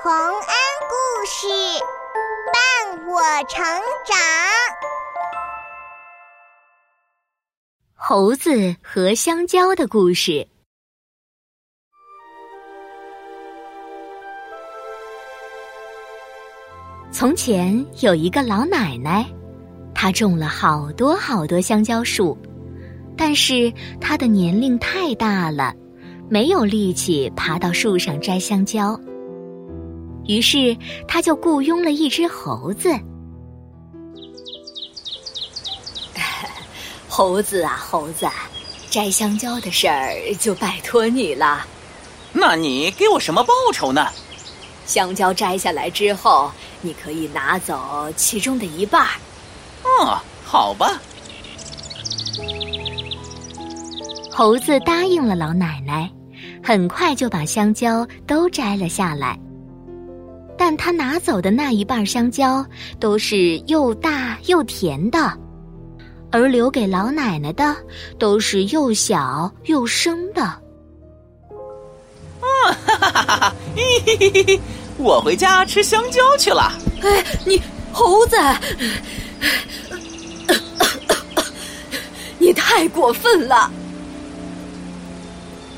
[0.00, 0.54] 洪恩
[0.88, 1.48] 故事
[2.52, 3.60] 伴我成
[4.06, 4.16] 长。
[7.94, 10.46] 猴子和香蕉的故事。
[17.10, 19.26] 从前有一个老奶奶，
[19.96, 22.38] 她种了好多好多香蕉树，
[23.16, 25.74] 但是她的年龄太大了，
[26.30, 28.96] 没有力气爬到树上摘香蕉。
[30.28, 30.76] 于是，
[31.08, 32.90] 他就雇佣了一只猴子。
[37.08, 38.28] 猴子啊，猴子，
[38.90, 41.66] 摘香蕉的事儿就拜托你了。
[42.32, 44.06] 那你给我什么报酬呢？
[44.84, 46.52] 香蕉摘下来之后，
[46.82, 49.06] 你可以拿走其中的一半。
[49.82, 51.00] 哦，好吧。
[54.30, 56.10] 猴子答应了老奶奶，
[56.62, 59.38] 很快就把香蕉都摘了下来。
[60.58, 62.66] 但他拿走的那一半香蕉
[62.98, 65.32] 都是又大又甜的，
[66.32, 67.74] 而留给老奶奶的
[68.18, 70.42] 都是又小又生的。
[70.42, 70.58] 啊
[72.86, 73.54] 哈哈哈哈！
[73.76, 74.60] 嘿嘿嘿嘿，
[74.96, 76.72] 我回家吃香蕉去了。
[77.02, 78.36] 哎，你猴子，
[82.38, 83.70] 你太过分了！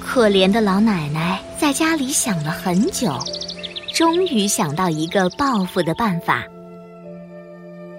[0.00, 3.12] 可怜的老奶奶在家里想了很久。
[3.94, 6.44] 终于想到一个报复的办法。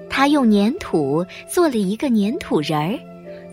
[0.09, 2.99] 他用粘土做了一个粘土人儿，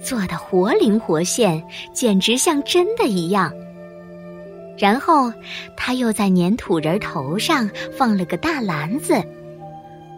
[0.03, 3.53] 做的活灵活现，简直像真的一样。
[4.77, 5.33] 然后
[5.77, 9.23] 他又在粘土人头上放了个大篮子，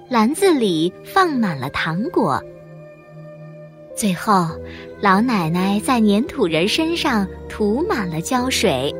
[0.08, 2.42] 篮子里放满了糖果。
[3.94, 4.48] 最后，
[4.98, 8.90] 老奶奶在粘土人身上涂满了胶水。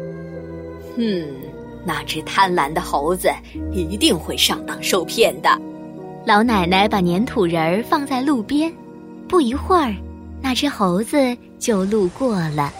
[0.97, 1.27] 嗯。
[1.87, 3.31] 那只贪婪的猴子
[3.73, 5.51] 一定会上当受骗的。
[6.27, 8.73] 老奶奶把粘土人儿放在路边，
[9.29, 9.95] 不一会儿，
[10.41, 12.73] 那只猴子就路过了。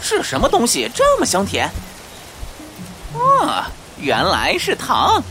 [0.00, 1.68] 是什么东西这么香甜？
[3.14, 5.22] 啊，原来是糖。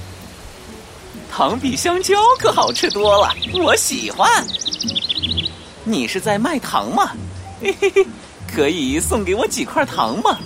[1.31, 4.46] 糖比香蕉可好吃多了，我喜欢。
[5.86, 7.12] 你是在卖糖吗？
[7.62, 8.08] 嘿嘿嘿。
[8.54, 10.38] 可以送给我几块糖吗？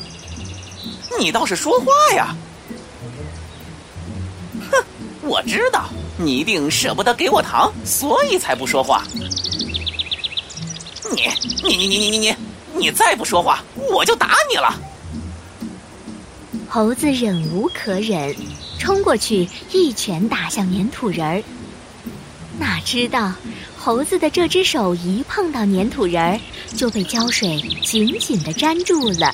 [1.20, 2.36] 你倒是说话呀！
[4.72, 4.84] 哼，
[5.22, 9.04] 我知道你一定舍不得给我糖，所以才不说话。
[11.12, 11.22] 你
[11.64, 12.36] 你你你你你你，
[12.76, 14.74] 你再不说话，我就打你了！
[16.68, 18.36] 猴子忍无可忍，
[18.80, 21.44] 冲过去一拳打向粘土人儿。
[22.58, 23.32] 哪知道，
[23.84, 26.40] 猴子的这只手一碰到粘土人儿，
[26.78, 29.30] 就被胶水紧紧的粘住了。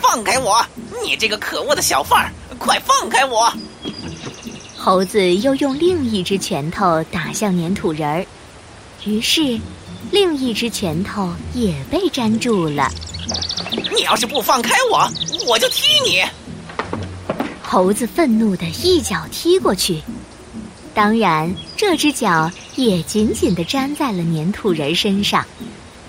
[0.00, 0.66] 放开我！
[1.00, 3.52] 你这个可恶的小贩儿，快放开我！
[4.76, 8.26] 猴子又用另一只拳头打向粘土人儿，
[9.04, 9.60] 于是，
[10.10, 12.90] 另一只拳头也被粘住了。
[13.94, 15.08] 你要是不放开我，
[15.46, 16.24] 我就踢你！
[17.62, 20.02] 猴子愤怒的一脚踢过去。
[20.94, 25.44] 当然，这只脚也紧紧的粘在了粘土人身上。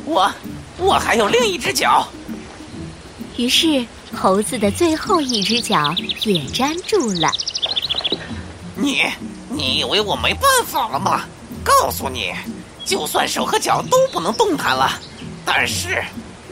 [0.06, 0.30] 我，
[0.78, 2.08] 我还有另一只脚。
[3.38, 7.32] 于是，猴子的最后一只脚也粘住了。
[8.76, 9.02] 你，
[9.50, 11.24] 你以为我没办法了吗？
[11.64, 12.34] 告诉你，
[12.86, 15.00] 就算手和脚都不能动弹了，
[15.46, 16.04] 但是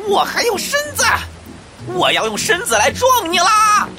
[0.07, 1.03] 我还有身子，
[1.87, 3.89] 我要用身子来撞你啦！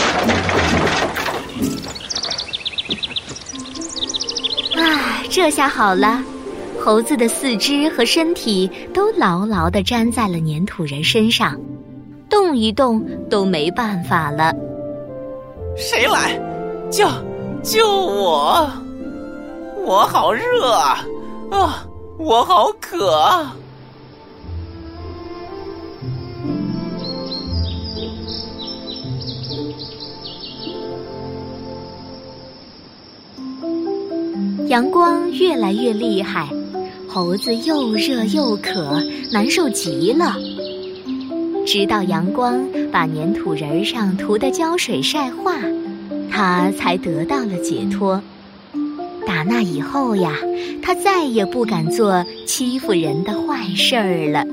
[5.33, 6.23] 这下好了，
[6.79, 11.59] 猴子的四肢和身体都牢牢地粘在了粘土人身上，
[12.29, 14.53] 动一动都没办法了。
[15.75, 16.39] 谁来？
[16.91, 17.09] 救
[17.63, 18.71] 救我！
[19.87, 21.03] 我好热啊！
[21.51, 21.87] 啊，
[22.19, 23.57] 我好渴啊。
[34.73, 36.49] 阳光越来越厉害，
[37.07, 40.35] 猴子又热又渴，难受极了。
[41.67, 45.57] 直到阳光把粘土人上涂的胶水晒化，
[46.31, 48.19] 他才得到了解脱。
[49.27, 50.39] 打那以后呀，
[50.83, 54.47] 他再也不敢做欺负人的坏事儿了。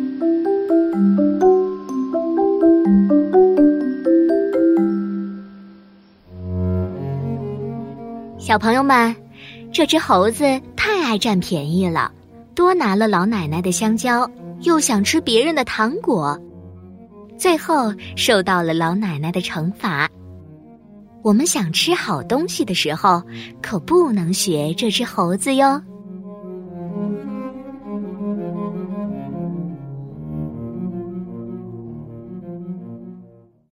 [8.37, 9.15] 小朋友们。
[9.71, 10.43] 这只猴子
[10.75, 12.11] 太爱占便宜了，
[12.55, 14.29] 多拿了老奶奶的香蕉，
[14.61, 16.39] 又想吃别人的糖果。
[17.37, 20.09] 最后受到了老奶奶的惩罚。
[21.21, 23.21] 我们想吃好东西的时候，
[23.61, 25.81] 可不能学这只猴子哟。